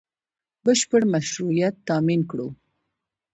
بشپړ 0.63 1.01
مشروعیت 1.13 1.75
تامین 1.87 2.21
کړو 2.31 2.47